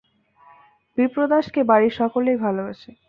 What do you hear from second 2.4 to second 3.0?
ভালোবাসে।